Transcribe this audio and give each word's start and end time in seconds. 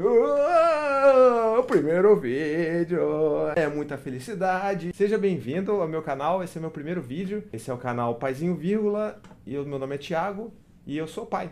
O 0.00 1.62
primeiro 1.64 2.14
vídeo 2.14 3.48
é 3.56 3.66
muita 3.66 3.98
felicidade. 3.98 4.92
Seja 4.94 5.18
bem-vindo 5.18 5.72
ao 5.72 5.88
meu 5.88 6.04
canal. 6.04 6.40
Esse 6.40 6.56
é 6.56 6.60
meu 6.60 6.70
primeiro 6.70 7.02
vídeo. 7.02 7.42
Esse 7.52 7.68
é 7.68 7.74
o 7.74 7.78
canal 7.78 8.14
Paizinho 8.14 8.54
Vírgula 8.54 9.20
e 9.44 9.58
o 9.58 9.64
meu 9.64 9.76
nome 9.76 9.96
é 9.96 9.98
Thiago 9.98 10.54
e 10.86 10.96
eu 10.96 11.08
sou 11.08 11.26
pai. 11.26 11.50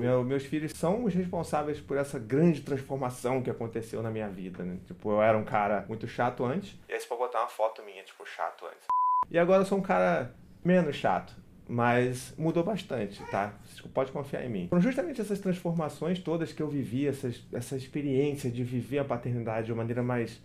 Meu, 0.00 0.24
meus 0.24 0.44
filhos 0.44 0.72
são 0.72 1.04
os 1.04 1.14
responsáveis 1.14 1.80
por 1.80 1.96
essa 1.96 2.18
grande 2.18 2.60
transformação 2.62 3.40
que 3.40 3.50
aconteceu 3.50 4.02
na 4.02 4.10
minha 4.10 4.28
vida. 4.28 4.64
Né? 4.64 4.78
Tipo, 4.84 5.12
eu 5.12 5.22
era 5.22 5.38
um 5.38 5.44
cara 5.44 5.84
muito 5.86 6.08
chato 6.08 6.44
antes. 6.44 6.76
E 6.88 6.92
aí 6.92 6.98
você 6.98 7.06
pode 7.06 7.20
botar 7.20 7.38
uma 7.38 7.48
foto 7.48 7.84
minha, 7.84 8.02
tipo, 8.02 8.26
chato 8.26 8.66
antes. 8.66 8.88
E 9.30 9.38
agora 9.38 9.62
eu 9.62 9.66
sou 9.66 9.78
um 9.78 9.82
cara 9.82 10.34
menos 10.64 10.96
chato 10.96 11.36
mas 11.68 12.34
mudou 12.38 12.64
bastante, 12.64 13.22
tá? 13.30 13.54
Você 13.64 13.82
pode 13.88 14.10
confiar 14.10 14.44
em 14.44 14.48
mim. 14.48 14.66
Foram 14.68 14.82
justamente 14.82 15.20
essas 15.20 15.38
transformações 15.38 16.18
todas 16.18 16.52
que 16.52 16.62
eu 16.62 16.68
vivi, 16.68 17.06
essas, 17.06 17.44
essa 17.52 17.76
experiência 17.76 18.50
de 18.50 18.64
viver 18.64 18.98
a 18.98 19.04
paternidade 19.04 19.66
de 19.66 19.72
uma 19.72 19.78
maneira 19.82 20.02
mais 20.02 20.40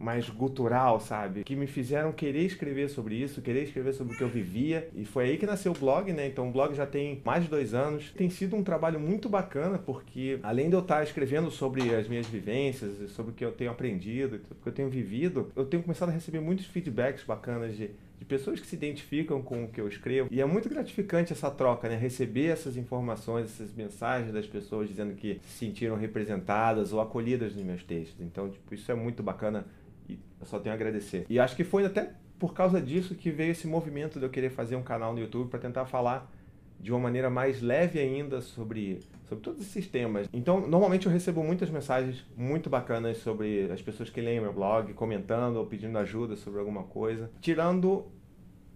mais 0.00 0.30
gutural, 0.30 0.98
sabe? 0.98 1.44
Que 1.44 1.54
me 1.54 1.66
fizeram 1.66 2.10
querer 2.10 2.46
escrever 2.46 2.88
sobre 2.88 3.16
isso, 3.16 3.42
querer 3.42 3.64
escrever 3.64 3.92
sobre 3.92 4.14
o 4.14 4.16
que 4.16 4.24
eu 4.24 4.30
vivia. 4.30 4.88
E 4.94 5.04
foi 5.04 5.24
aí 5.24 5.36
que 5.36 5.44
nasceu 5.44 5.72
o 5.72 5.78
blog, 5.78 6.10
né? 6.10 6.26
Então 6.26 6.48
o 6.48 6.50
blog 6.50 6.74
já 6.74 6.86
tem 6.86 7.20
mais 7.22 7.44
de 7.44 7.50
dois 7.50 7.74
anos. 7.74 8.10
Tem 8.12 8.30
sido 8.30 8.56
um 8.56 8.64
trabalho 8.64 8.98
muito 8.98 9.28
bacana, 9.28 9.76
porque 9.76 10.40
além 10.42 10.70
de 10.70 10.74
eu 10.74 10.80
estar 10.80 11.02
escrevendo 11.02 11.50
sobre 11.50 11.94
as 11.94 12.08
minhas 12.08 12.26
vivências, 12.26 13.10
sobre 13.10 13.32
o 13.32 13.34
que 13.34 13.44
eu 13.44 13.52
tenho 13.52 13.70
aprendido, 13.70 14.40
o 14.50 14.54
que 14.54 14.68
eu 14.68 14.72
tenho 14.72 14.88
vivido, 14.88 15.52
eu 15.54 15.66
tenho 15.66 15.82
começado 15.82 16.08
a 16.08 16.12
receber 16.12 16.40
muitos 16.40 16.64
feedbacks 16.64 17.22
bacanas 17.22 17.76
de 17.76 17.90
pessoas 18.30 18.60
que 18.60 18.66
se 18.66 18.76
identificam 18.76 19.42
com 19.42 19.64
o 19.64 19.68
que 19.68 19.80
eu 19.80 19.88
escrevo. 19.88 20.28
E 20.30 20.40
é 20.40 20.44
muito 20.46 20.68
gratificante 20.68 21.32
essa 21.32 21.50
troca, 21.50 21.88
né? 21.88 21.96
Receber 21.96 22.46
essas 22.46 22.76
informações, 22.76 23.46
essas 23.46 23.74
mensagens 23.74 24.32
das 24.32 24.46
pessoas 24.46 24.88
dizendo 24.88 25.14
que 25.14 25.40
se 25.44 25.66
sentiram 25.66 25.96
representadas 25.96 26.92
ou 26.92 27.00
acolhidas 27.00 27.54
nos 27.56 27.64
meus 27.64 27.82
textos. 27.82 28.20
Então, 28.20 28.48
tipo, 28.48 28.72
isso 28.72 28.90
é 28.90 28.94
muito 28.94 29.20
bacana 29.20 29.66
e 30.08 30.16
eu 30.40 30.46
só 30.46 30.60
tenho 30.60 30.72
a 30.72 30.76
agradecer. 30.76 31.26
E 31.28 31.40
acho 31.40 31.56
que 31.56 31.64
foi 31.64 31.84
até 31.84 32.12
por 32.38 32.54
causa 32.54 32.80
disso 32.80 33.16
que 33.16 33.30
veio 33.30 33.50
esse 33.50 33.66
movimento 33.66 34.20
de 34.20 34.24
eu 34.24 34.30
querer 34.30 34.50
fazer 34.50 34.76
um 34.76 34.82
canal 34.82 35.12
no 35.12 35.18
YouTube 35.18 35.50
para 35.50 35.58
tentar 35.58 35.84
falar 35.86 36.32
de 36.78 36.90
uma 36.92 37.00
maneira 37.00 37.28
mais 37.28 37.60
leve 37.60 37.98
ainda 37.98 38.40
sobre 38.40 39.00
sobre 39.30 39.44
todos 39.44 39.60
esses 39.60 39.86
temas. 39.86 40.28
Então, 40.32 40.66
normalmente 40.66 41.06
eu 41.06 41.12
recebo 41.12 41.44
muitas 41.44 41.70
mensagens 41.70 42.26
muito 42.36 42.68
bacanas 42.68 43.18
sobre 43.18 43.70
as 43.70 43.80
pessoas 43.80 44.10
que 44.10 44.20
leem 44.20 44.40
meu 44.40 44.52
blog, 44.52 44.92
comentando 44.94 45.56
ou 45.56 45.66
pedindo 45.66 45.96
ajuda 45.98 46.34
sobre 46.34 46.58
alguma 46.58 46.82
coisa. 46.82 47.30
Tirando 47.40 48.06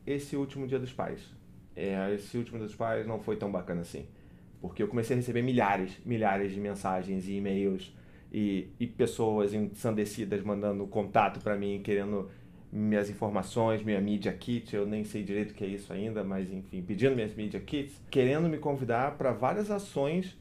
esse 0.07 0.37
último 0.37 0.67
Dia 0.67 0.79
dos 0.79 0.93
Pais. 0.93 1.21
É, 1.77 2.15
esse 2.15 2.37
último 2.37 2.59
Dia 2.59 2.67
dos 2.67 2.77
Pais 2.77 3.07
não 3.07 3.21
foi 3.21 3.37
tão 3.37 3.51
bacana 3.51 3.83
assim. 3.83 4.07
Porque 4.61 4.83
eu 4.83 4.89
comecei 4.89 5.15
a 5.15 5.19
receber 5.19 5.43
milhares, 5.43 5.99
milhares 6.05 6.53
de 6.53 6.61
mensagens 6.61 7.29
e 7.29 7.35
e-mails 7.35 7.95
e, 8.33 8.69
e 8.81 8.87
pessoas 8.87 9.53
ensandecidas 9.53 10.43
mandando 10.43 10.87
contato 10.87 11.41
para 11.41 11.57
mim, 11.57 11.81
querendo 11.85 12.31
minhas 12.73 13.09
informações, 13.09 13.85
minha 13.85 14.01
media 14.01 14.33
kit, 14.33 14.75
eu 14.75 14.85
nem 14.85 15.05
sei 15.05 15.23
direito 15.23 15.53
o 15.53 15.55
que 15.55 15.63
é 15.63 15.69
isso 15.69 15.93
ainda, 15.93 16.25
mas 16.25 16.53
enfim, 16.53 16.83
pedindo 16.83 17.15
minhas 17.15 17.33
media 17.35 17.61
kits, 17.61 18.03
querendo 18.11 18.49
me 18.49 18.59
convidar 18.59 19.17
para 19.17 19.31
várias 19.31 19.71
ações 19.71 20.37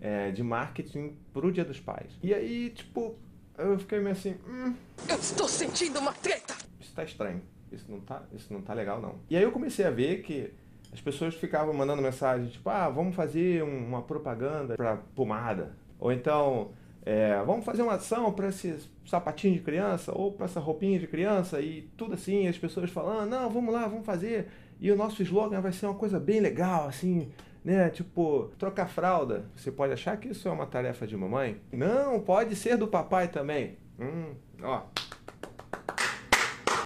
é, 0.00 0.32
de 0.32 0.42
marketing 0.42 1.16
pro 1.32 1.52
Dia 1.52 1.64
dos 1.64 1.78
Pais. 1.78 2.10
E 2.20 2.34
aí, 2.34 2.70
tipo, 2.70 3.16
eu 3.56 3.78
fiquei 3.78 4.00
meio 4.00 4.12
assim. 4.12 4.34
Hum, 4.48 4.74
eu 5.08 5.16
estou 5.16 5.46
sentindo 5.46 6.00
uma 6.00 6.12
treta! 6.12 6.56
Isso 6.80 6.92
tá 6.94 7.04
estranho. 7.04 7.40
Isso 7.72 7.90
não 7.90 8.00
tá, 8.00 8.22
isso 8.32 8.52
não 8.52 8.62
tá 8.62 8.74
legal, 8.74 9.00
não. 9.00 9.16
E 9.28 9.36
aí 9.36 9.42
eu 9.42 9.52
comecei 9.52 9.84
a 9.84 9.90
ver 9.90 10.22
que 10.22 10.52
as 10.92 11.00
pessoas 11.00 11.34
ficavam 11.34 11.74
mandando 11.74 12.00
mensagem, 12.00 12.48
tipo, 12.48 12.68
ah, 12.70 12.88
vamos 12.88 13.14
fazer 13.14 13.62
uma 13.62 14.02
propaganda 14.02 14.74
pra 14.74 14.96
pomada. 15.14 15.76
Ou 15.98 16.12
então, 16.12 16.70
é, 17.04 17.42
vamos 17.44 17.64
fazer 17.64 17.82
uma 17.82 17.94
ação 17.94 18.32
para 18.32 18.48
esse 18.48 18.88
sapatinho 19.06 19.54
de 19.54 19.60
criança, 19.60 20.12
ou 20.12 20.32
para 20.32 20.46
essa 20.46 20.60
roupinha 20.60 20.98
de 20.98 21.06
criança, 21.06 21.60
e 21.60 21.82
tudo 21.96 22.14
assim, 22.14 22.46
as 22.46 22.58
pessoas 22.58 22.90
falando, 22.90 23.28
não, 23.28 23.50
vamos 23.50 23.72
lá, 23.72 23.86
vamos 23.86 24.06
fazer. 24.06 24.48
E 24.80 24.90
o 24.90 24.96
nosso 24.96 25.22
slogan 25.22 25.60
vai 25.60 25.72
ser 25.72 25.86
uma 25.86 25.94
coisa 25.94 26.20
bem 26.20 26.40
legal, 26.40 26.86
assim, 26.86 27.30
né? 27.64 27.90
Tipo, 27.90 28.50
trocar 28.58 28.88
fralda. 28.88 29.44
Você 29.56 29.72
pode 29.72 29.92
achar 29.92 30.16
que 30.16 30.28
isso 30.28 30.48
é 30.48 30.50
uma 30.50 30.66
tarefa 30.66 31.06
de 31.06 31.16
mamãe? 31.16 31.60
Não, 31.72 32.20
pode 32.20 32.54
ser 32.54 32.76
do 32.76 32.86
papai 32.86 33.28
também. 33.28 33.76
Hum, 33.98 34.34
ó. 34.62 34.82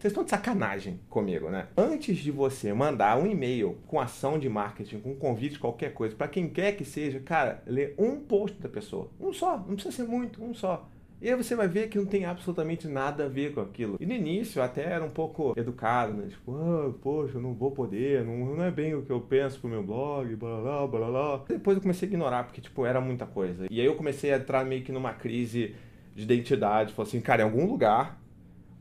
Vocês 0.02 0.10
estão 0.10 0.24
de 0.24 0.30
sacanagem 0.30 0.98
comigo, 1.08 1.48
né? 1.48 1.68
Antes 1.76 2.16
de 2.16 2.32
você 2.32 2.72
mandar 2.72 3.16
um 3.16 3.24
e-mail 3.24 3.78
com 3.86 4.00
ação 4.00 4.36
de 4.36 4.48
marketing, 4.48 4.98
com 4.98 5.14
convite, 5.14 5.60
qualquer 5.60 5.94
coisa, 5.94 6.16
para 6.16 6.26
quem 6.26 6.48
quer 6.48 6.72
que 6.72 6.84
seja, 6.84 7.20
cara, 7.20 7.62
lê 7.64 7.94
um 7.96 8.16
post 8.16 8.60
da 8.60 8.68
pessoa. 8.68 9.08
Um 9.20 9.32
só, 9.32 9.58
não 9.58 9.76
precisa 9.76 9.94
ser 9.94 10.02
muito, 10.02 10.42
um 10.42 10.52
só. 10.52 10.88
E 11.20 11.28
aí 11.28 11.36
você 11.36 11.54
vai 11.54 11.68
ver 11.68 11.88
que 11.88 11.98
não 11.98 12.04
tem 12.04 12.24
absolutamente 12.24 12.88
nada 12.88 13.26
a 13.26 13.28
ver 13.28 13.54
com 13.54 13.60
aquilo. 13.60 13.96
E 14.00 14.04
no 14.04 14.12
início 14.12 14.60
até 14.60 14.82
era 14.86 15.04
um 15.04 15.10
pouco 15.10 15.54
educado, 15.56 16.14
né? 16.14 16.26
Tipo, 16.30 16.52
ah, 16.56 16.92
poxa, 17.00 17.38
eu 17.38 17.40
não 17.40 17.54
vou 17.54 17.70
poder, 17.70 18.24
não, 18.24 18.56
não 18.56 18.64
é 18.64 18.72
bem 18.72 18.96
o 18.96 19.02
que 19.02 19.10
eu 19.10 19.20
penso 19.20 19.60
pro 19.60 19.70
meu 19.70 19.84
blog, 19.84 20.34
blá 20.34 20.60
blá 20.60 20.86
blá 20.88 21.06
blá. 21.06 21.44
Depois 21.48 21.76
eu 21.76 21.80
comecei 21.80 22.08
a 22.08 22.10
ignorar, 22.10 22.42
porque, 22.42 22.60
tipo, 22.60 22.84
era 22.84 23.00
muita 23.00 23.24
coisa. 23.24 23.68
E 23.70 23.80
aí 23.80 23.86
eu 23.86 23.94
comecei 23.94 24.32
a 24.32 24.36
entrar 24.38 24.64
meio 24.64 24.82
que 24.82 24.90
numa 24.90 25.12
crise 25.12 25.76
de 26.12 26.24
identidade. 26.24 26.92
Falei 26.92 27.08
assim, 27.08 27.20
cara, 27.20 27.42
em 27.42 27.44
algum 27.44 27.66
lugar, 27.66 28.20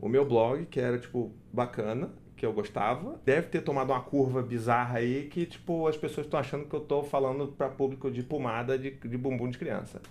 o 0.02 0.10
meu 0.10 0.26
blog, 0.26 0.66
que 0.66 0.80
era, 0.80 0.98
tipo, 0.98 1.32
bacana, 1.54 2.12
que 2.36 2.46
eu 2.46 2.52
gostava, 2.52 3.22
deve 3.24 3.48
ter 3.50 3.62
tomado 3.62 3.92
uma 3.92 4.02
curva 4.02 4.42
bizarra 4.42 4.98
aí 4.98 5.28
que, 5.28 5.46
tipo, 5.46 5.88
as 5.88 5.96
pessoas 5.96 6.26
estão 6.26 6.40
achando 6.40 6.66
que 6.66 6.76
eu 6.76 6.80
tô 6.80 7.04
falando 7.04 7.50
para 7.50 7.70
público 7.70 8.10
de 8.10 8.24
pomada 8.24 8.80
de, 8.80 8.90
de 8.90 9.18
bumbum 9.18 9.48
de 9.48 9.60
criança. 9.60 10.02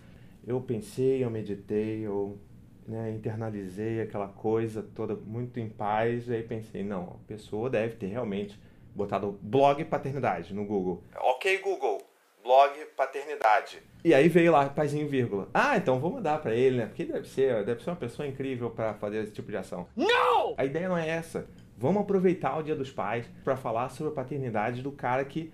Eu 0.47 0.61
pensei, 0.61 1.25
eu 1.25 1.29
meditei, 1.29 2.07
eu 2.07 2.39
né, 2.87 3.11
internalizei 3.11 4.01
aquela 4.01 4.29
coisa 4.29 4.81
toda 4.95 5.17
muito 5.17 5.59
em 5.59 5.69
paz, 5.69 6.29
e 6.29 6.35
aí 6.35 6.43
pensei, 6.45 6.85
não, 6.85 7.03
a 7.03 7.27
pessoa 7.27 7.69
deve 7.69 7.97
ter 7.97 8.07
realmente 8.07 8.59
botado 8.95 9.39
blog 9.43 9.85
paternidade 9.85 10.55
no 10.55 10.65
Google. 10.65 11.03
Ok, 11.17 11.59
Google, 11.59 11.99
blog 12.43 12.73
paternidade. 12.97 13.83
E 14.05 14.15
aí 14.15 14.29
veio 14.29 14.53
lá, 14.53 14.69
paizinho 14.69 15.09
vírgula. 15.09 15.49
Ah, 15.53 15.77
então 15.77 16.01
vou 16.01 16.13
mandar 16.13 16.41
para 16.41 16.55
ele, 16.55 16.79
né? 16.79 16.87
Porque 16.87 17.05
deve 17.05 17.29
ser, 17.29 17.65
deve 17.65 17.83
ser 17.83 17.91
uma 17.91 17.97
pessoa 17.97 18.27
incrível 18.27 18.71
para 18.71 18.95
fazer 18.95 19.19
esse 19.19 19.33
tipo 19.33 19.51
de 19.51 19.57
ação. 19.57 19.87
Não! 19.97 20.55
A 20.57 20.65
ideia 20.65 20.89
não 20.89 20.97
é 20.97 21.09
essa. 21.09 21.47
Vamos 21.77 22.03
aproveitar 22.03 22.59
o 22.59 22.63
Dia 22.63 22.75
dos 22.77 22.91
Pais 22.91 23.27
para 23.45 23.57
falar 23.57 23.89
sobre 23.91 24.13
a 24.13 24.15
paternidade 24.15 24.83
do 24.83 24.93
cara 24.93 25.25
que, 25.25 25.53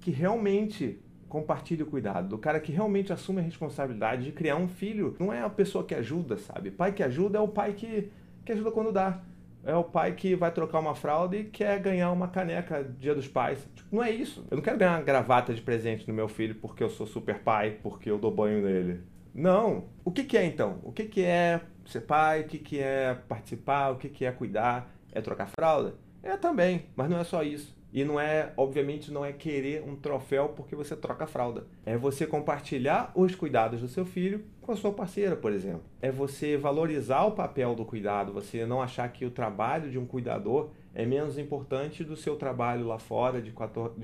que 0.00 0.10
realmente 0.10 1.00
compartilhe 1.28 1.82
o 1.82 1.86
cuidado, 1.86 2.28
do 2.28 2.38
cara 2.38 2.60
que 2.60 2.70
realmente 2.70 3.12
assume 3.12 3.40
a 3.40 3.42
responsabilidade 3.42 4.24
de 4.24 4.32
criar 4.32 4.56
um 4.56 4.68
filho. 4.68 5.16
Não 5.18 5.32
é 5.32 5.42
a 5.42 5.50
pessoa 5.50 5.82
que 5.84 5.94
ajuda, 5.94 6.36
sabe? 6.36 6.70
Pai 6.70 6.92
que 6.92 7.02
ajuda 7.02 7.38
é 7.38 7.40
o 7.40 7.48
pai 7.48 7.72
que, 7.72 8.10
que 8.44 8.52
ajuda 8.52 8.70
quando 8.70 8.92
dá. 8.92 9.20
É 9.66 9.74
o 9.74 9.84
pai 9.84 10.12
que 10.12 10.36
vai 10.36 10.50
trocar 10.50 10.78
uma 10.80 10.94
fralda 10.94 11.36
e 11.36 11.44
quer 11.44 11.78
ganhar 11.80 12.10
uma 12.12 12.28
caneca 12.28 12.84
dia 12.98 13.14
dos 13.14 13.26
pais. 13.26 13.66
Tipo, 13.74 13.96
não 13.96 14.02
é 14.02 14.10
isso. 14.10 14.44
Eu 14.50 14.56
não 14.56 14.62
quero 14.62 14.76
ganhar 14.76 14.92
uma 14.92 15.02
gravata 15.02 15.54
de 15.54 15.62
presente 15.62 16.06
no 16.06 16.14
meu 16.14 16.28
filho 16.28 16.54
porque 16.56 16.82
eu 16.82 16.90
sou 16.90 17.06
super 17.06 17.38
pai, 17.38 17.78
porque 17.82 18.10
eu 18.10 18.18
dou 18.18 18.30
banho 18.30 18.62
nele. 18.62 19.00
Não. 19.34 19.86
O 20.04 20.10
que, 20.10 20.24
que 20.24 20.36
é 20.36 20.44
então? 20.44 20.78
O 20.84 20.92
que, 20.92 21.04
que 21.04 21.22
é 21.22 21.60
ser 21.86 22.02
pai? 22.02 22.42
O 22.42 22.44
que, 22.44 22.58
que 22.58 22.78
é 22.78 23.14
participar? 23.28 23.90
O 23.90 23.96
que, 23.96 24.08
que 24.08 24.24
é 24.24 24.30
cuidar? 24.30 24.90
É 25.12 25.20
trocar 25.20 25.48
fralda? 25.48 25.94
É 26.22 26.36
também, 26.36 26.86
mas 26.96 27.08
não 27.10 27.18
é 27.18 27.24
só 27.24 27.42
isso. 27.42 27.74
E 27.94 28.04
não 28.04 28.18
é, 28.18 28.52
obviamente, 28.56 29.12
não 29.12 29.24
é 29.24 29.32
querer 29.32 29.84
um 29.86 29.94
troféu 29.94 30.48
porque 30.48 30.74
você 30.74 30.96
troca 30.96 31.22
a 31.22 31.28
fralda. 31.28 31.64
É 31.86 31.96
você 31.96 32.26
compartilhar 32.26 33.12
os 33.14 33.36
cuidados 33.36 33.80
do 33.80 33.86
seu 33.86 34.04
filho 34.04 34.44
com 34.60 34.72
a 34.72 34.76
sua 34.76 34.92
parceira, 34.92 35.36
por 35.36 35.52
exemplo. 35.52 35.84
É 36.02 36.10
você 36.10 36.56
valorizar 36.56 37.22
o 37.22 37.30
papel 37.30 37.72
do 37.76 37.84
cuidado, 37.84 38.32
você 38.32 38.66
não 38.66 38.82
achar 38.82 39.08
que 39.12 39.24
o 39.24 39.30
trabalho 39.30 39.92
de 39.92 39.96
um 39.96 40.04
cuidador 40.04 40.70
é 40.92 41.06
menos 41.06 41.38
importante 41.38 42.02
do 42.02 42.16
seu 42.16 42.34
trabalho 42.34 42.84
lá 42.84 42.98
fora 42.98 43.40
de 43.40 43.52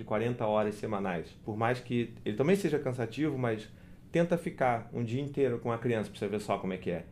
40 0.04 0.46
horas 0.46 0.76
semanais. 0.76 1.36
Por 1.44 1.56
mais 1.56 1.80
que 1.80 2.14
ele 2.24 2.36
também 2.36 2.54
seja 2.54 2.78
cansativo, 2.78 3.36
mas 3.36 3.68
tenta 4.12 4.38
ficar 4.38 4.88
um 4.92 5.02
dia 5.02 5.20
inteiro 5.20 5.58
com 5.58 5.72
a 5.72 5.78
criança 5.78 6.08
para 6.08 6.18
você 6.20 6.28
ver 6.28 6.40
só 6.40 6.58
como 6.58 6.72
é 6.72 6.76
que 6.76 6.92
é. 6.92 7.06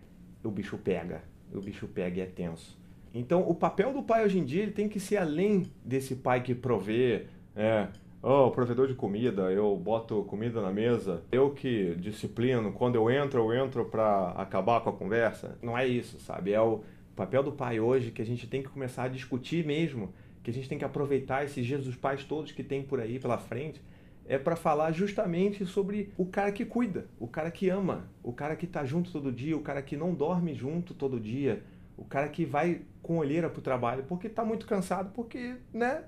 O 0.45 0.51
bicho 0.51 0.79
pega, 0.79 1.25
o 1.53 1.61
bicho 1.61 1.89
pega 1.89 2.19
e 2.19 2.21
é 2.21 2.27
tenso. 2.27 2.78
Então, 3.15 3.41
o 3.49 3.55
papel 3.55 3.93
do 3.93 4.03
pai 4.03 4.25
hoje 4.25 4.39
em 4.39 4.45
dia 4.45 4.63
ele 4.63 4.73
tem 4.73 4.89
que 4.89 5.01
ser 5.01 5.17
além 5.17 5.67
desse 5.85 6.17
pai 6.17 6.43
que 6.43 6.55
provê, 6.55 7.27
é, 7.57 7.89
oh, 8.23 8.51
provedor 8.51 8.87
de 8.87 8.95
comida, 8.95 9.51
eu 9.51 9.75
boto 9.77 10.23
comida 10.25 10.61
na 10.61 10.71
mesa, 10.71 11.23
eu 11.33 11.51
que 11.51 11.95
disciplino, 11.97 12.73
quando 12.73 12.97
eu 12.97 13.11
entro, 13.11 13.41
eu 13.41 13.65
entro 13.65 13.85
para 13.85 14.31
acabar 14.33 14.81
com 14.81 14.91
a 14.91 14.93
conversa. 14.93 15.59
Não 15.63 15.77
é 15.77 15.87
isso, 15.87 16.21
sabe? 16.21 16.53
É 16.53 16.61
o 16.61 16.83
papel 17.17 17.43
do 17.43 17.53
pai 17.53 17.81
hoje 17.81 18.11
que 18.11 18.23
a 18.23 18.27
gente 18.27 18.47
tem 18.47 18.63
que 18.63 18.69
começar 18.69 19.05
a 19.05 19.09
discutir 19.09 19.65
mesmo, 19.65 20.13
que 20.43 20.51
a 20.51 20.55
gente 20.55 20.69
tem 20.69 20.79
que 20.79 20.85
aproveitar 20.85 21.45
esses 21.45 21.65
dias 21.65 21.85
dos 21.85 21.97
pais 21.97 22.25
todos 22.25 22.53
que 22.53 22.63
tem 22.63 22.83
por 22.83 23.01
aí 23.01 23.19
pela 23.19 23.39
frente, 23.39 23.83
é 24.29 24.39
para 24.39 24.55
falar 24.55 24.93
justamente 24.93 25.65
sobre 25.65 26.13
o 26.17 26.27
cara 26.27 26.53
que 26.53 26.65
cuida, 26.65 27.07
o 27.19 27.27
cara 27.27 27.51
que 27.51 27.71
ama, 27.71 28.09
o 28.23 28.33
cara 28.33 28.55
que 28.55 28.67
está 28.67 28.85
junto 28.85 29.11
todo 29.11 29.33
dia, 29.33 29.57
o 29.57 29.63
cara 29.63 29.81
que 29.81 29.97
não 29.97 30.15
dorme 30.15 30.55
junto 30.55 30.93
todo 30.93 31.19
dia, 31.19 31.63
o 31.97 32.05
cara 32.05 32.29
que 32.29 32.45
vai 32.45 32.83
com 33.09 33.17
olheira 33.17 33.49
pro 33.49 33.63
trabalho 33.63 34.05
porque 34.07 34.27
está 34.27 34.45
muito 34.45 34.67
cansado, 34.67 35.13
porque, 35.15 35.57
né, 35.73 36.05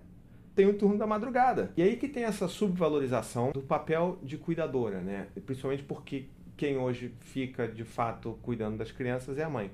tem 0.55 0.67
o 0.67 0.77
turno 0.77 0.99
da 0.99 1.07
madrugada. 1.07 1.73
E 1.75 1.83
aí 1.83 1.97
que 1.97 2.07
tem 2.07 2.25
essa 2.25 2.47
subvalorização 2.47 3.53
do 3.53 3.63
papel 3.63 4.19
de 4.23 4.37
cuidadora, 4.37 5.01
né? 5.01 5.29
Principalmente 5.47 5.83
porque 5.83 6.27
quem 6.59 6.77
hoje 6.77 7.15
fica 7.21 7.67
de 7.67 7.85
fato 7.85 8.39
cuidando 8.43 8.77
das 8.77 8.93
crianças 8.93 9.39
é 9.39 9.45
a 9.45 9.49
mãe. 9.49 9.71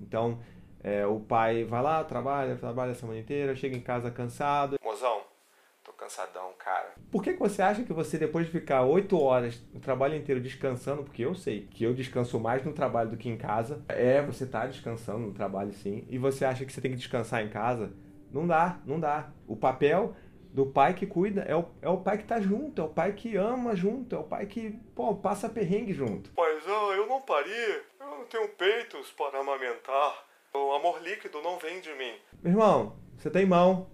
Então, 0.00 0.38
é, 0.82 1.04
o 1.04 1.20
pai 1.20 1.64
vai 1.64 1.82
lá, 1.82 2.02
trabalha, 2.02 2.56
trabalha 2.56 2.92
a 2.92 2.94
semana 2.94 3.18
inteira, 3.18 3.54
chega 3.54 3.76
em 3.76 3.82
casa 3.82 4.10
cansado. 4.10 4.76
Mozão, 4.82 5.20
tô 5.90 5.92
cansadão, 5.92 6.52
cara. 6.58 6.94
Por 7.10 7.22
que, 7.22 7.32
que 7.32 7.38
você 7.38 7.62
acha 7.62 7.82
que 7.82 7.92
você, 7.92 8.16
depois 8.18 8.46
de 8.46 8.52
ficar 8.52 8.84
oito 8.84 9.20
horas 9.20 9.60
o 9.74 9.80
trabalho 9.80 10.14
inteiro 10.14 10.40
descansando, 10.40 11.02
porque 11.02 11.24
eu 11.24 11.34
sei 11.34 11.66
que 11.70 11.84
eu 11.84 11.92
descanso 11.92 12.38
mais 12.38 12.64
no 12.64 12.72
trabalho 12.72 13.10
do 13.10 13.16
que 13.16 13.28
em 13.28 13.36
casa, 13.36 13.84
é, 13.88 14.22
você 14.22 14.46
tá 14.46 14.66
descansando 14.66 15.18
no 15.18 15.32
trabalho 15.32 15.72
sim, 15.72 16.06
e 16.08 16.18
você 16.18 16.44
acha 16.44 16.64
que 16.64 16.72
você 16.72 16.80
tem 16.80 16.90
que 16.90 16.96
descansar 16.96 17.42
em 17.42 17.48
casa? 17.48 17.92
Não 18.32 18.46
dá, 18.46 18.78
não 18.86 19.00
dá. 19.00 19.30
O 19.46 19.56
papel 19.56 20.14
do 20.52 20.66
pai 20.66 20.94
que 20.94 21.06
cuida 21.06 21.42
é 21.42 21.54
o, 21.54 21.64
é 21.82 21.88
o 21.88 21.98
pai 21.98 22.18
que 22.18 22.24
tá 22.24 22.40
junto, 22.40 22.80
é 22.80 22.84
o 22.84 22.88
pai 22.88 23.12
que 23.12 23.36
ama 23.36 23.74
junto, 23.74 24.14
é 24.14 24.18
o 24.18 24.24
pai 24.24 24.46
que, 24.46 24.72
pô, 24.94 25.14
passa 25.16 25.48
perrengue 25.48 25.92
junto. 25.92 26.30
Paizão, 26.30 26.92
eu 26.92 27.06
não 27.06 27.20
parei, 27.20 27.82
eu 28.00 28.06
não 28.06 28.24
tenho 28.26 28.48
peitos 28.50 29.10
para 29.12 29.40
amamentar. 29.40 30.26
O 30.52 30.72
amor 30.72 31.00
líquido 31.02 31.40
não 31.42 31.58
vem 31.58 31.80
de 31.80 31.92
mim. 31.94 32.12
Meu 32.42 32.52
irmão, 32.52 32.96
você 33.16 33.30
tem 33.30 33.46
mão. 33.46 33.88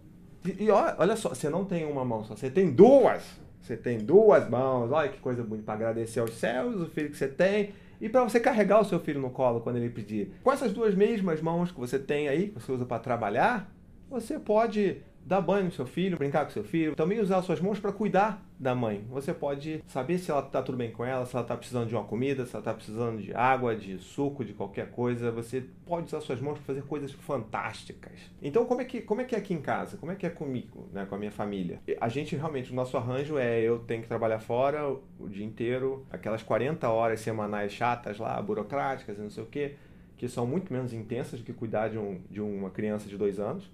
E, 0.46 0.64
e 0.64 0.70
olha, 0.70 1.16
só, 1.16 1.30
você 1.30 1.48
não 1.48 1.64
tem 1.64 1.84
uma 1.84 2.04
mão 2.04 2.24
só, 2.24 2.36
você 2.36 2.50
tem 2.50 2.70
duas. 2.70 3.24
Você 3.60 3.76
tem 3.76 3.98
duas 3.98 4.48
mãos. 4.48 4.92
Olha 4.92 5.08
que 5.08 5.18
coisa 5.18 5.42
bonita 5.42 5.66
para 5.66 5.74
agradecer 5.74 6.20
aos 6.20 6.34
céus 6.34 6.80
o 6.80 6.86
filho 6.86 7.10
que 7.10 7.16
você 7.16 7.26
tem 7.26 7.74
e 8.00 8.08
para 8.08 8.22
você 8.22 8.38
carregar 8.38 8.80
o 8.80 8.84
seu 8.84 9.00
filho 9.00 9.20
no 9.20 9.30
colo 9.30 9.60
quando 9.60 9.76
ele 9.76 9.90
pedir. 9.90 10.32
Com 10.42 10.52
essas 10.52 10.72
duas 10.72 10.94
mesmas 10.94 11.40
mãos 11.40 11.72
que 11.72 11.80
você 11.80 11.98
tem 11.98 12.28
aí, 12.28 12.48
que 12.48 12.60
você 12.60 12.70
usa 12.70 12.84
para 12.84 12.98
trabalhar, 12.98 13.72
você 14.08 14.38
pode 14.38 14.98
dar 15.26 15.40
banho 15.40 15.64
no 15.64 15.72
seu 15.72 15.84
filho, 15.84 16.16
brincar 16.16 16.44
com 16.44 16.52
seu 16.52 16.62
filho, 16.62 16.94
também 16.94 17.18
usar 17.18 17.42
suas 17.42 17.60
mãos 17.60 17.80
para 17.80 17.90
cuidar 17.90 18.46
da 18.58 18.76
mãe. 18.76 19.04
Você 19.10 19.34
pode 19.34 19.82
saber 19.88 20.18
se 20.18 20.30
ela 20.30 20.40
está 20.40 20.62
tudo 20.62 20.78
bem 20.78 20.92
com 20.92 21.04
ela, 21.04 21.26
se 21.26 21.34
ela 21.34 21.42
está 21.42 21.56
precisando 21.56 21.88
de 21.88 21.96
uma 21.96 22.04
comida, 22.04 22.46
se 22.46 22.54
ela 22.54 22.60
está 22.60 22.72
precisando 22.72 23.20
de 23.20 23.34
água, 23.34 23.74
de 23.74 23.98
suco, 23.98 24.44
de 24.44 24.52
qualquer 24.52 24.88
coisa. 24.92 25.32
Você 25.32 25.64
pode 25.84 26.06
usar 26.06 26.20
suas 26.20 26.40
mãos 26.40 26.54
para 26.54 26.62
fazer 26.62 26.82
coisas 26.82 27.10
fantásticas. 27.10 28.12
Então, 28.40 28.64
como 28.64 28.80
é 28.80 28.84
que 28.84 29.02
como 29.02 29.20
é 29.20 29.24
que 29.24 29.34
é 29.34 29.38
aqui 29.38 29.52
em 29.52 29.60
casa? 29.60 29.96
Como 29.96 30.12
é 30.12 30.14
que 30.14 30.24
é 30.24 30.30
comigo, 30.30 30.88
né, 30.92 31.04
com 31.04 31.16
a 31.16 31.18
minha 31.18 31.32
família? 31.32 31.80
A 32.00 32.08
gente 32.08 32.36
realmente 32.36 32.70
o 32.70 32.74
nosso 32.74 32.96
arranjo 32.96 33.36
é 33.36 33.60
eu 33.60 33.80
tenho 33.80 34.02
que 34.02 34.08
trabalhar 34.08 34.38
fora 34.38 34.88
o 35.18 35.28
dia 35.28 35.44
inteiro, 35.44 36.06
aquelas 36.08 36.42
40 36.44 36.88
horas 36.88 37.18
semanais 37.18 37.72
chatas 37.72 38.18
lá, 38.18 38.40
burocráticas 38.40 39.18
e 39.18 39.20
não 39.20 39.30
sei 39.30 39.42
o 39.42 39.46
quê, 39.46 39.74
que 40.16 40.28
são 40.28 40.46
muito 40.46 40.72
menos 40.72 40.92
intensas 40.92 41.40
do 41.40 41.44
que 41.44 41.52
cuidar 41.52 41.88
de, 41.88 41.98
um, 41.98 42.20
de 42.30 42.40
uma 42.40 42.70
criança 42.70 43.08
de 43.08 43.18
dois 43.18 43.40
anos, 43.40 43.68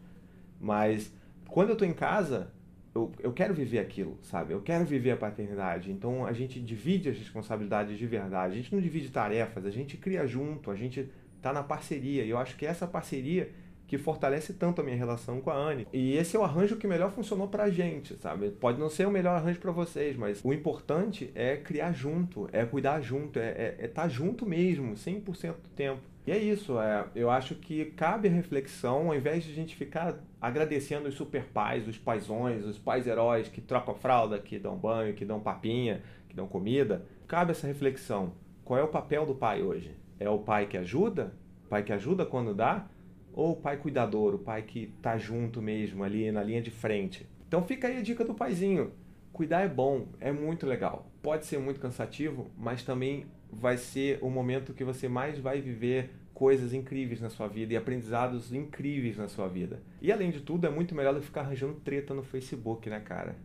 mas 0.59 1.13
quando 1.53 1.69
eu 1.69 1.73
estou 1.75 1.87
em 1.87 1.93
casa, 1.93 2.51
eu, 2.95 3.13
eu 3.21 3.31
quero 3.31 3.53
viver 3.53 3.79
aquilo, 3.79 4.19
sabe? 4.23 4.55
Eu 4.55 4.63
quero 4.63 4.87
viver 4.87 5.11
a 5.11 5.17
paternidade. 5.19 5.93
Então 5.93 6.25
a 6.25 6.33
gente 6.33 6.59
divide 6.59 7.11
as 7.11 7.19
responsabilidades 7.19 7.99
de 7.99 8.07
verdade. 8.07 8.55
A 8.55 8.57
gente 8.57 8.75
não 8.75 8.81
divide 8.81 9.11
tarefas, 9.11 9.67
a 9.67 9.71
gente 9.71 9.99
cria 9.99 10.27
junto, 10.27 10.71
a 10.71 10.75
gente 10.75 11.11
está 11.37 11.53
na 11.53 11.63
parceria. 11.63 12.25
E 12.25 12.31
eu 12.31 12.39
acho 12.39 12.57
que 12.57 12.65
essa 12.65 12.87
parceria 12.87 13.51
que 13.93 13.99
fortalece 13.99 14.55
tanto 14.55 14.81
a 14.81 14.85
minha 14.85 14.97
relação 14.97 15.39
com 15.43 15.51
a 15.51 15.55
Anne. 15.55 15.87
E 15.93 16.17
esse 16.17 16.35
é 16.35 16.41
o 16.41 16.43
arranjo 16.43 16.77
que 16.77 16.87
melhor 16.87 17.11
funcionou 17.11 17.47
pra 17.47 17.69
gente, 17.69 18.17
sabe? 18.23 18.49
Pode 18.49 18.81
não 18.81 18.89
ser 18.89 19.07
o 19.07 19.11
melhor 19.11 19.37
arranjo 19.37 19.61
para 19.61 19.71
vocês, 19.71 20.17
mas 20.17 20.43
o 20.43 20.51
importante 20.51 21.31
é 21.35 21.59
criar 21.59 21.93
junto, 21.93 22.49
é 22.55 22.65
cuidar 22.65 23.03
junto, 23.03 23.39
é 23.39 23.51
estar 23.51 23.83
é, 23.83 23.85
é 23.85 23.89
tá 23.89 24.09
junto 24.09 24.47
mesmo, 24.47 24.95
100% 24.95 25.57
do 25.57 25.69
tempo. 25.77 26.01
E 26.27 26.33
é 26.33 26.39
isso, 26.39 26.81
é, 26.81 27.05
eu 27.15 27.29
acho 27.31 27.55
que 27.57 27.85
cabe 27.85 28.29
reflexão, 28.29 29.09
ao 29.09 29.15
invés 29.15 29.45
de 29.45 29.53
a 29.53 29.55
gente 29.55 29.77
ficar 29.77 30.19
agradecendo 30.41 31.07
os 31.07 31.15
super 31.15 31.45
pais, 31.45 31.87
os 31.87 31.99
paizões, 31.99 32.65
os 32.65 32.79
pais 32.79 33.07
heróis 33.07 33.49
que 33.49 33.61
trocam 33.61 33.95
fralda, 33.95 34.39
que 34.39 34.59
dão 34.59 34.75
banho, 34.75 35.13
que 35.13 35.27
dão 35.27 35.39
papinha, 35.39 36.01
que 36.31 36.35
dão 36.35 36.49
comida, 36.49 37.05
cabe 37.29 37.51
essa 37.51 37.67
reflexão. 37.67 38.33
Qual 38.65 38.81
é 38.81 38.83
o 38.83 38.89
papel 38.89 39.27
do 39.27 39.35
pai 39.35 39.63
hoje? 39.63 39.95
É 40.19 40.31
o 40.31 40.39
pai 40.39 40.65
que 40.65 40.79
ajuda? 40.79 41.35
O 41.67 41.69
pai 41.69 41.83
que 41.83 41.93
ajuda 41.93 42.25
quando 42.25 42.55
dá? 42.55 42.87
Ou 43.33 43.53
o 43.53 43.57
pai 43.57 43.77
cuidador, 43.77 44.35
o 44.35 44.39
pai 44.39 44.63
que 44.63 44.93
tá 45.01 45.17
junto 45.17 45.63
mesmo 45.63 46.05
ali 46.05 46.31
na 46.31 46.43
linha 46.43 46.61
de 46.61 46.71
frente? 46.71 47.27
Então 47.49 47.63
fica 47.63 47.89
aí 47.89 47.99
a 47.99 48.03
dica 48.03 48.25
do 48.25 48.35
paizinho. 48.35 48.93
Cuidar 49.33 49.63
é 49.63 49.69
bom, 49.69 50.09
é 50.21 50.31
muito 50.31 50.67
legal. 50.67 51.11
Pode 51.23 51.47
ser 51.47 51.59
muito 51.59 51.81
cansativo, 51.81 52.51
mas 52.59 52.83
também 52.83 53.27
vai 53.51 53.77
ser 53.77 54.19
o 54.23 54.31
momento 54.31 54.75
que 54.75 54.85
você 54.85 55.09
mais 55.09 55.39
vai 55.39 55.61
viver 55.61 56.11
coisas 56.35 56.73
incríveis 56.75 57.21
na 57.21 57.31
sua 57.31 57.47
vida 57.47 57.73
e 57.73 57.77
aprendizados 57.77 58.53
incríveis 58.53 59.17
na 59.17 59.29
sua 59.29 59.49
vida. 59.49 59.81
E 60.01 60.11
além 60.11 60.31
de 60.31 60.41
tudo, 60.41 60.67
é 60.67 60.71
muito 60.71 60.95
melhor 60.95 61.15
do 61.15 61.21
que 61.21 61.27
ficar 61.27 61.43
arranjando 61.43 61.75
treta 61.75 62.15
no 62.15 62.23
Facebook, 62.23 62.89
né, 62.91 63.01
cara? 63.01 63.37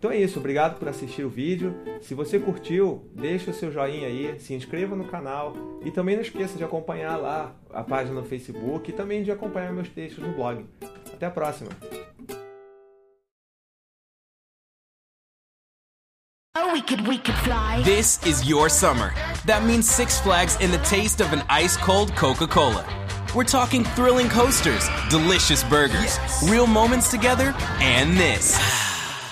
Então 0.00 0.10
é 0.10 0.16
isso, 0.16 0.38
obrigado 0.38 0.78
por 0.78 0.88
assistir 0.88 1.22
o 1.24 1.28
vídeo. 1.28 1.74
Se 2.00 2.14
você 2.14 2.38
curtiu, 2.38 3.06
deixa 3.12 3.50
o 3.50 3.54
seu 3.54 3.70
joinha 3.70 4.06
aí, 4.06 4.40
se 4.40 4.54
inscreva 4.54 4.96
no 4.96 5.04
canal 5.04 5.52
e 5.84 5.90
também 5.90 6.16
não 6.16 6.22
esqueça 6.22 6.56
de 6.56 6.64
acompanhar 6.64 7.18
lá 7.18 7.54
a 7.70 7.84
página 7.84 8.18
no 8.18 8.26
Facebook 8.26 8.88
e 8.88 8.94
também 8.94 9.22
de 9.22 9.30
acompanhar 9.30 9.74
meus 9.74 9.90
textos 9.90 10.24
no 10.24 10.32
blog. 10.32 10.64
Até 11.12 11.26
a 11.26 11.30
próxima! 11.30 11.68
We 16.72 16.80
could, 16.80 17.06
we 17.06 17.18
could 17.18 17.36
fly. 17.40 17.82
This 17.84 18.24
is 18.24 18.48
your 18.48 18.70
summer. 18.70 19.12
That 19.44 19.64
means 19.64 19.86
Six 19.86 20.18
Flags 20.18 20.56
and 20.62 20.72
the 20.72 20.82
taste 20.88 21.20
of 21.20 21.30
an 21.34 21.42
ice 21.50 21.76
cold 21.76 22.16
Coca 22.16 22.46
Cola. 22.46 22.86
We're 23.34 23.44
talking 23.44 23.84
thrilling 23.94 24.30
coasters, 24.30 24.88
delicious 25.10 25.62
burgers, 25.62 26.16
yes. 26.16 26.50
real 26.50 26.66
moments 26.66 27.10
together, 27.10 27.54
and 27.82 28.16
this. 28.16 28.89